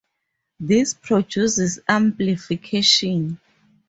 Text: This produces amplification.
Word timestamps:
This 0.59 0.95
produces 0.95 1.79
amplification. 1.87 3.39